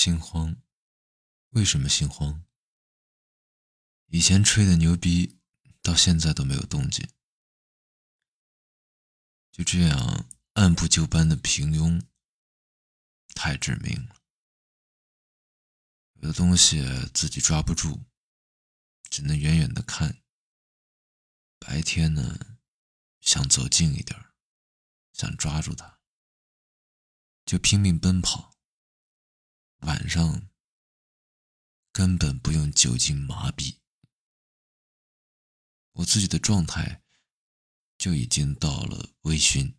[0.00, 0.56] 心慌，
[1.50, 2.46] 为什么心慌？
[4.06, 5.38] 以前吹的牛逼，
[5.82, 7.06] 到现在都没有动静，
[9.52, 12.02] 就这样按部就班的平庸，
[13.34, 14.16] 太致命了。
[16.14, 18.06] 有的东西自己抓不住，
[19.10, 20.22] 只能远远的看。
[21.58, 22.56] 白天呢，
[23.20, 24.18] 想走近一点
[25.12, 26.00] 想抓住它，
[27.44, 28.49] 就拼命奔跑。
[29.80, 30.48] 晚上
[31.92, 33.78] 根本不用酒精麻痹，
[35.92, 37.02] 我自己的状态
[37.96, 39.74] 就已经到了微醺，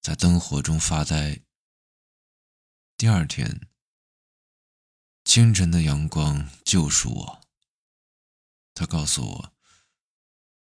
[0.00, 1.42] 在灯火中发呆。
[2.96, 3.68] 第二天，
[5.24, 7.48] 清晨的阳光救赎我，
[8.74, 9.56] 他告诉我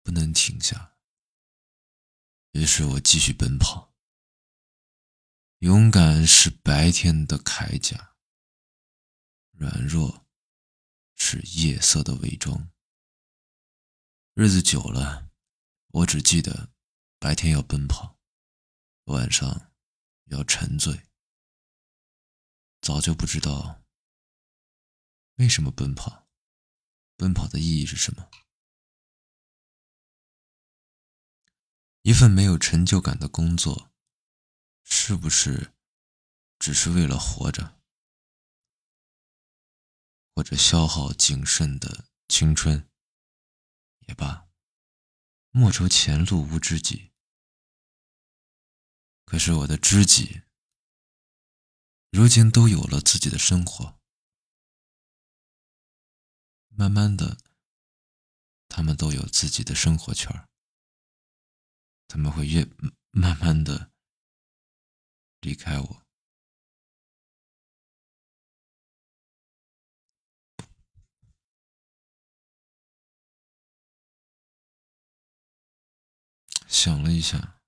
[0.03, 0.95] 不能停下，
[2.51, 3.90] 于是我继续奔跑。
[5.61, 8.15] 勇敢是白天的铠甲，
[9.51, 10.26] 软弱
[11.15, 12.71] 是夜色的伪装。
[14.34, 15.29] 日子久了，
[15.89, 16.71] 我只记得
[17.20, 18.17] 白天要奔跑，
[19.04, 19.71] 晚上
[20.26, 21.04] 要沉醉，
[22.82, 23.84] 早就不知道
[25.35, 26.27] 为什么奔跑，
[27.15, 28.32] 奔跑的意义是什么。
[32.01, 33.90] 一份没有成就感的工作。
[34.93, 35.73] 是不是
[36.59, 37.81] 只是为了活着，
[40.35, 42.89] 或者消耗仅剩的青春？
[44.01, 44.49] 也罢，
[45.51, 47.13] 莫愁前路无知己。
[49.23, 50.41] 可是我的知己，
[52.09, 53.98] 如今都有了自己的生活，
[56.67, 57.37] 慢慢的，
[58.67, 60.49] 他们都有自己的生活圈
[62.09, 62.65] 他们会越
[63.11, 63.90] 慢慢的。
[65.41, 66.06] 离开我，
[76.67, 77.59] 想了一下，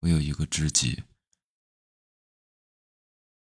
[0.00, 1.04] 我有一个知己，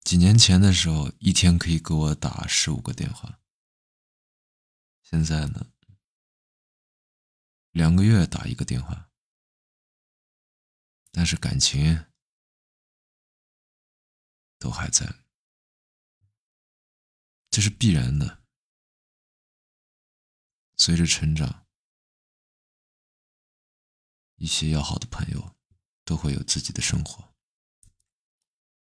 [0.04, 3.40] 几年前的时候，一天可以给我打十五个电话，
[5.02, 5.72] 现在呢，
[7.72, 9.10] 两个月打一个电话，
[11.10, 12.11] 但是感情。
[14.62, 15.24] 都还在，
[17.50, 18.44] 这是必然的。
[20.76, 21.66] 随着成长，
[24.36, 25.56] 一些要好的朋友
[26.04, 27.34] 都会有自己的生活，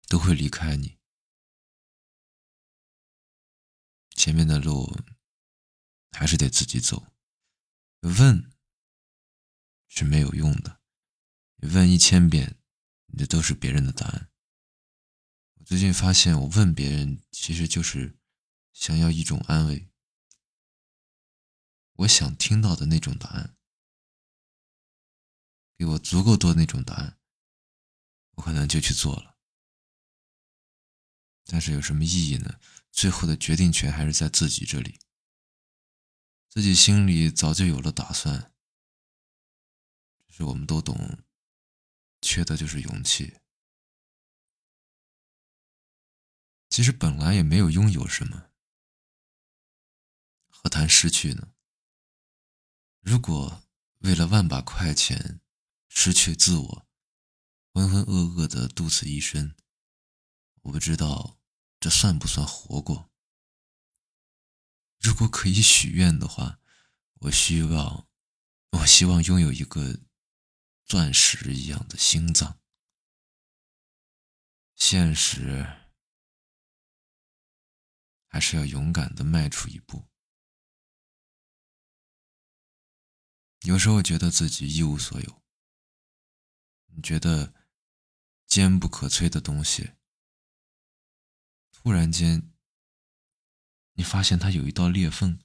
[0.08, 0.98] 都会离开你。
[4.12, 4.98] 前面的路
[6.12, 7.12] 还是得自己走，
[8.00, 8.50] 问
[9.90, 10.82] 是没有用的，
[11.58, 12.58] 问一千遍，
[13.08, 14.32] 那都是别人的答案。
[15.68, 18.18] 最近发现，我问别人，其实就是
[18.72, 19.90] 想要一种安慰。
[21.96, 23.58] 我想听到的那种答案，
[25.78, 27.20] 给我足够多那种答案，
[28.36, 29.36] 我可能就去做了。
[31.44, 32.62] 但是有什么意义呢？
[32.90, 34.98] 最后的决定权还是在自己这里。
[36.48, 38.54] 自己心里早就有了打算，
[40.30, 41.20] 只是我们都懂，
[42.22, 43.42] 缺的就是勇气。
[46.78, 48.52] 其实本来也没有拥有什么，
[50.48, 51.52] 何谈失去呢？
[53.02, 53.64] 如果
[54.02, 55.42] 为了万把块钱
[55.88, 56.88] 失去自我，
[57.74, 59.56] 浑浑噩噩的度此一生，
[60.62, 61.40] 我不知道
[61.80, 63.10] 这算不算活过。
[65.00, 66.60] 如果可以许愿的话，
[67.22, 68.08] 我希望，
[68.74, 70.02] 我希望拥有一个
[70.86, 72.60] 钻石一样的心脏。
[74.76, 75.87] 现实。
[78.28, 80.08] 还是要勇敢的迈出一步。
[83.62, 85.44] 有时候觉得自己一无所有，
[86.88, 87.54] 你觉得
[88.46, 89.94] 坚不可摧的东西，
[91.72, 92.54] 突然间，
[93.94, 95.40] 你发现它有一道裂缝，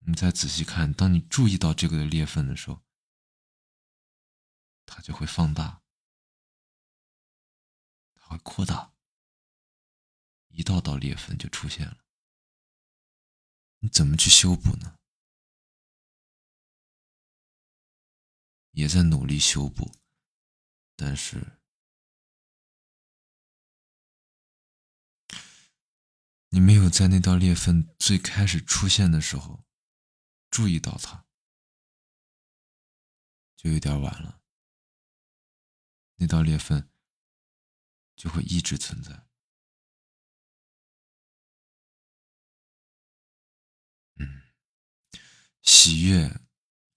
[0.00, 2.82] 你再仔细看，当你注意到这个裂缝的时候，
[4.86, 5.82] 它就会放大，
[8.14, 8.94] 它会扩大。
[10.48, 12.04] 一道道裂缝就出现了，
[13.78, 14.98] 你怎么去修补呢？
[18.72, 19.92] 也在努力修补，
[20.94, 21.58] 但是
[26.50, 29.64] 你没有在那道裂缝最开始出现的时候
[30.50, 31.26] 注意到它，
[33.56, 34.42] 就有点晚了。
[36.16, 36.90] 那道裂缝
[38.16, 39.27] 就会一直存在。
[45.70, 46.40] 喜悦、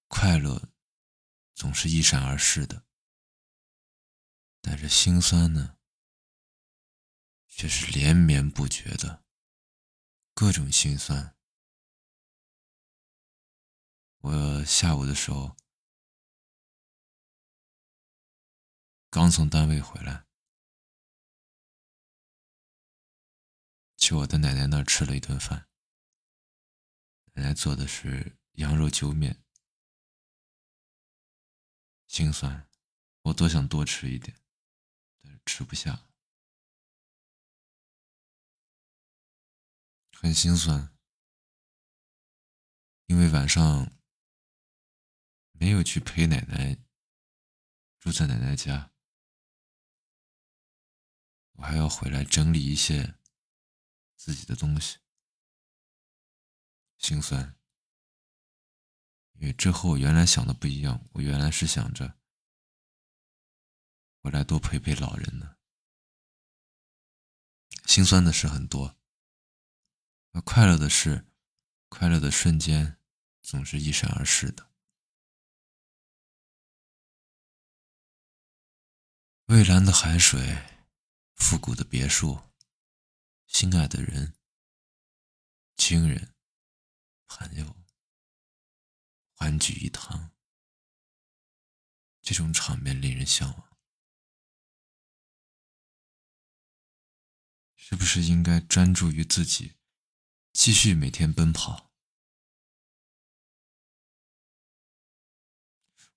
[0.07, 0.71] 快乐
[1.53, 2.85] 总是一闪而逝的，
[4.61, 5.77] 但是心酸呢，
[7.49, 9.25] 却是连绵不绝的，
[10.33, 11.35] 各种心酸。
[14.19, 15.57] 我下午的时候
[19.09, 20.25] 刚从单位回来，
[23.97, 25.67] 去我的奶奶那儿吃了一顿饭。
[27.33, 29.43] 奶奶做的是羊肉揪面，
[32.07, 32.69] 心酸，
[33.21, 34.39] 我多想多吃一点，
[35.21, 36.07] 但是吃不下，
[40.13, 40.97] 很心酸，
[43.07, 43.91] 因为晚上。
[45.53, 46.75] 没有去陪奶奶，
[47.99, 48.91] 住在奶奶家，
[51.51, 53.19] 我还要回来整理一些
[54.15, 54.97] 自己的东西，
[56.97, 57.60] 心酸。
[59.41, 62.15] 因为这和我原来想的不一样，我原来是想着
[64.21, 65.57] 回来多陪陪老人呢。
[67.87, 68.95] 心酸的事很多，
[70.33, 71.25] 而快乐的事，
[71.89, 72.99] 快乐的瞬间
[73.41, 74.69] 总是一闪而逝的。
[79.47, 80.55] 蔚蓝的海水，
[81.33, 82.39] 复古的别墅，
[83.47, 84.35] 心爱的人，
[85.77, 86.35] 亲人，
[87.25, 87.80] 朋友，
[89.41, 90.29] 欢聚一堂，
[92.21, 93.77] 这种场面令人向往。
[97.75, 99.79] 是不是应该专注于自己，
[100.53, 101.91] 继续每天奔跑？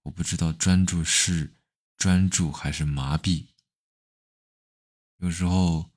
[0.02, 1.56] 我不知道专注是。
[1.96, 3.54] 专注还是麻痹？
[5.16, 5.90] 有时候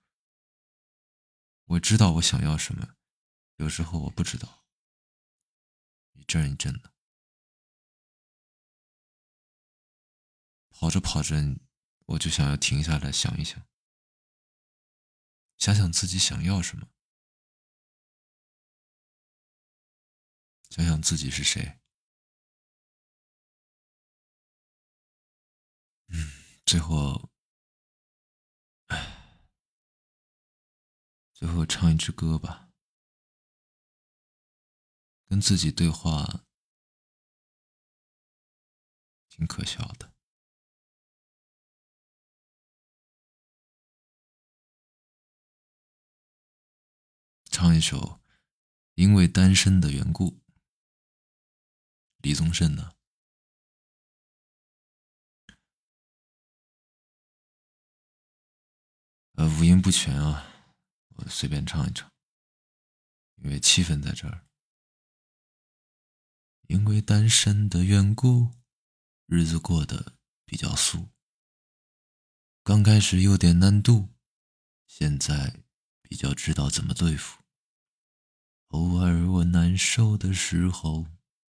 [1.65, 2.95] 我知道我想要什么，
[3.57, 4.65] 有时候我不知道，
[6.13, 6.93] 一阵一阵的。
[10.79, 11.59] 跑着跑着，
[12.05, 13.67] 我就想要停下来想一想，
[15.57, 16.87] 想想自己想要什么，
[20.69, 21.79] 想想自己是谁。
[26.09, 27.31] 嗯，最后，
[28.89, 29.49] 唉，
[31.33, 32.71] 最后唱一支歌吧，
[35.27, 36.45] 跟自己对话，
[39.27, 40.15] 挺可笑的。
[47.59, 47.99] 唱一首
[48.93, 50.29] 《因为单身的缘故》，
[52.17, 52.93] 李宗盛呢。
[59.31, 60.45] 呃，五音不全啊，
[61.15, 62.07] 我随便唱一唱，
[63.37, 64.45] 因为气氛在这儿。
[66.67, 68.51] 因为单身的缘故，
[69.25, 71.09] 日子过得比较素。
[72.61, 74.09] 刚开始有点难度，
[74.85, 75.63] 现在
[76.03, 77.41] 比较知道怎么对付。
[78.69, 81.07] 偶尔我难受的时候，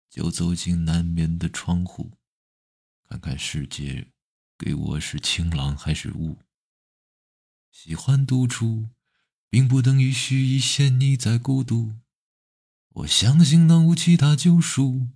[0.09, 2.11] 就走进南面的窗户，
[3.07, 4.11] 看看世界
[4.57, 6.37] 给我是晴朗还是雾。
[7.71, 8.89] 喜欢独处，
[9.49, 11.93] 并不等于许意陷溺在孤独。
[12.89, 15.07] 我相信，当无其他救赎，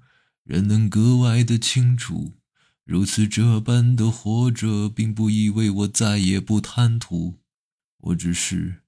[0.43, 2.37] 人能格外的清楚，
[2.85, 7.39] 如此这般的活着，并不意味我再也不贪图。
[7.97, 8.80] 我只是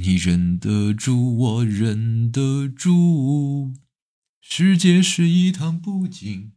[0.00, 3.74] 你忍得住，我忍得住。
[4.40, 6.52] 世界是一趟布景，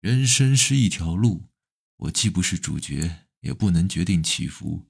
[0.00, 1.48] 人生是一条路，
[1.96, 4.86] 我既不是主角，也不能决定起伏。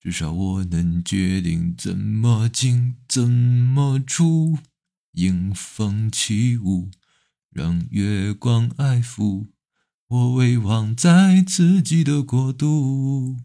[0.00, 4.58] 至少我能决定怎么进，怎么出。
[5.12, 6.90] 迎风起舞，
[7.50, 9.48] 让月光爱抚
[10.08, 13.38] 我，微望在自己的国度。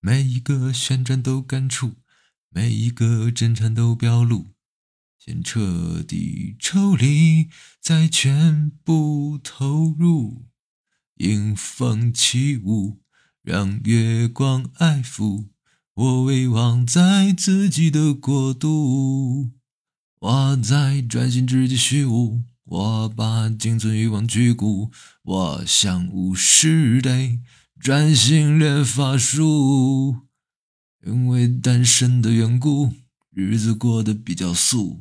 [0.00, 1.96] 每一个旋转都感触，
[2.50, 4.54] 每一个震颤都表露。
[5.18, 7.48] 先彻底抽离，
[7.80, 10.46] 再全部投入。
[11.16, 13.00] 迎风起舞。
[13.42, 15.48] 让月光爱抚
[15.94, 19.52] 我，微望在自己的国度。
[20.20, 24.90] 我在专心直击虚无，我把仅存欲望拒骨。
[25.22, 27.40] 我想无视得
[27.78, 30.26] 专心练法术，
[31.06, 32.92] 因为单身的缘故，
[33.30, 35.00] 日子过得比较素。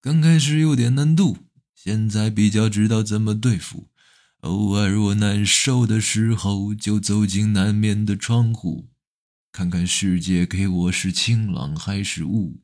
[0.00, 1.36] 刚开始有点难度，
[1.74, 3.88] 现在比较知道怎么对付。
[4.40, 8.88] 偶尔我难受的时候，就走进南面的窗户，
[9.52, 12.62] 看看世界给我是晴朗还是雾。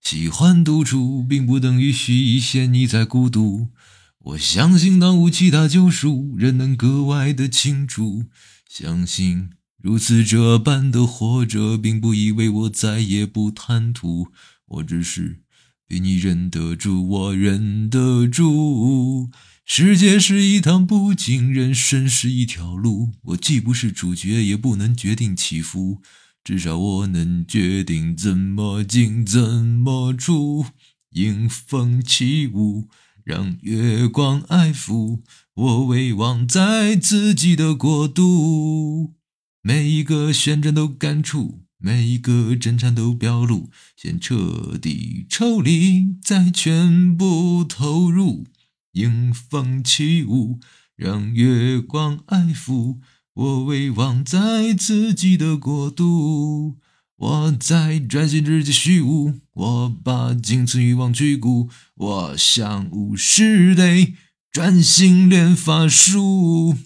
[0.00, 3.70] 喜欢独处，并不等于需陷溺在孤独。
[4.18, 8.26] 我相信，当无其他救赎，人能格外的清楚。
[8.68, 9.50] 相信
[9.82, 14.28] 如此这般的活着，并不意味我再也不贪图。
[14.66, 15.40] 我只是
[15.86, 19.30] 比你忍得住，我忍得住。
[19.64, 23.12] 世界是一趟不经，人生是一条路。
[23.22, 26.02] 我既不是主角，也不能决定起伏。
[26.44, 30.66] 至少我能决定怎么进，怎么出。
[31.12, 32.88] 迎风起舞，
[33.24, 35.20] 让月光爱抚
[35.54, 39.19] 我，微望在自己的国度。
[39.62, 43.70] 每一个旋转都感触，每一个挣扎都表露。
[43.94, 48.46] 先彻底抽离，再全部投入。
[48.92, 50.60] 迎风起舞，
[50.96, 53.00] 让月光爱抚。
[53.34, 56.78] 我微望在自己的国度，
[57.16, 64.14] 我在专心直击虚无，我把仅存欲望去骨，我像巫师得
[64.50, 66.70] 专心练法术。
[66.70, 66.76] 我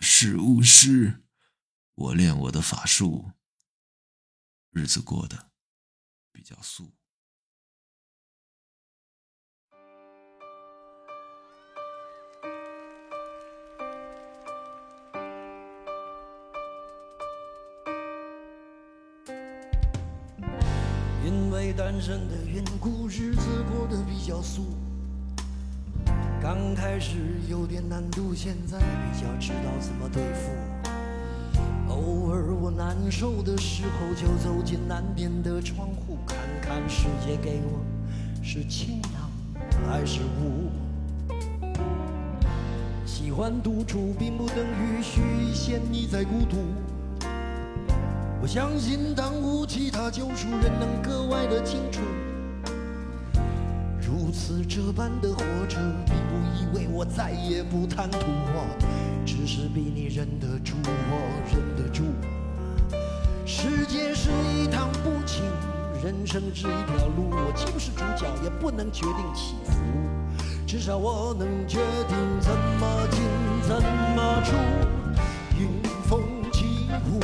[0.00, 1.20] 是巫师，
[2.00, 3.30] 我练我的法术，
[4.70, 5.50] 日子过得
[6.32, 6.90] 比较素。
[21.22, 24.74] 因为单身的缘故，日子过得比较素。
[26.40, 30.79] 刚开始有点难度，现在比较知道怎么对付。
[31.90, 37.80] 偶尔我难受的时候，就走进南边的窗户，看看世界给我
[38.42, 39.28] 是晴朗
[39.86, 40.70] 还是雾。
[43.04, 46.56] 喜欢独处，并不等于需陷你在孤独。
[48.40, 52.00] 我相信，当无其他救赎，人能格外的清楚。
[54.00, 58.18] 如此这般的活着，并不意味我再也不贪图，
[59.24, 61.16] 只是比你忍得住，我
[61.52, 62.04] 忍得住。
[63.46, 65.42] 世界是一趟不情，
[66.02, 69.72] 人生是一条路，我既不是主角，也不能决定起伏，
[70.66, 72.50] 至少我能决定怎
[72.80, 73.22] 么进，
[73.62, 73.82] 怎
[74.16, 74.56] 么出。
[75.58, 75.68] 迎
[76.08, 76.22] 风
[76.52, 77.20] 起舞。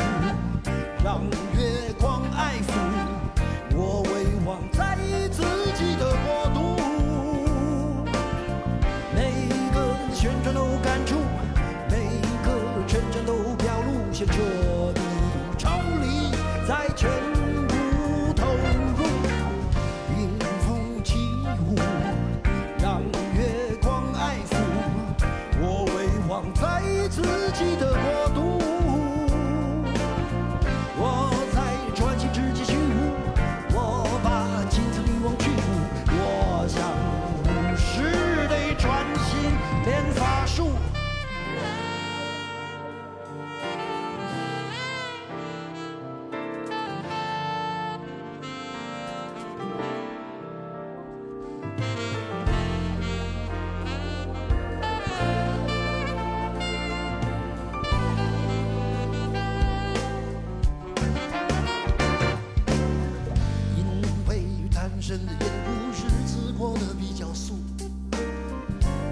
[1.04, 1.22] 让
[1.54, 1.75] 月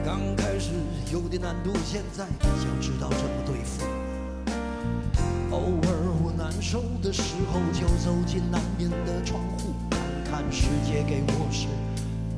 [0.04, 0.72] 刚开始
[1.10, 3.82] 有点难度，现在比较知道怎么对付。
[5.50, 5.88] 偶尔
[6.22, 9.98] 我难受的时候，就走进南边的窗户，看
[10.30, 11.68] 看世界给我是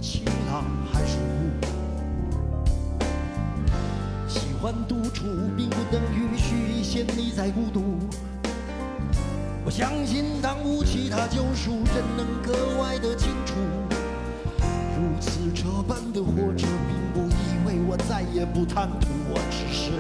[0.00, 1.50] 晴朗还是雾。
[4.28, 5.24] 喜欢独处，
[5.56, 7.98] 并不等于需陷溺在孤独。
[9.64, 13.54] 我相信，当无其他救赎，人能格外的清楚。
[14.96, 16.64] 如此这般的活着，
[18.08, 19.90] 再也不贪图，我只是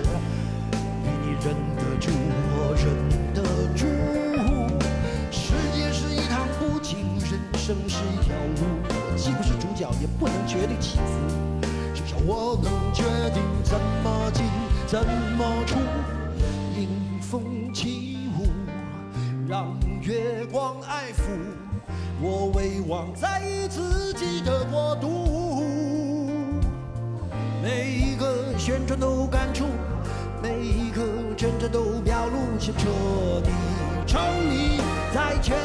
[1.02, 2.10] 比你忍得住，
[2.52, 2.84] 我忍
[3.34, 3.42] 得
[3.74, 3.86] 住。
[5.30, 6.98] 世界是一趟不经，
[7.30, 8.62] 人生是一条路。
[8.88, 11.12] 我既不是主角，也不能决定起伏，
[11.94, 13.02] 至少我能决
[13.34, 14.44] 定怎么进，
[14.86, 15.04] 怎
[15.36, 15.76] 么出。
[16.78, 18.46] 迎风起舞。
[19.48, 21.20] 让月光爱抚
[22.20, 25.45] 我，微望在自己的国度。
[28.66, 29.64] 旋转都感触，
[30.42, 31.00] 每一刻
[31.36, 32.88] 真正都表露，想彻
[33.44, 33.50] 底
[34.08, 34.18] 抽
[34.50, 34.78] 离，
[35.14, 35.56] 再全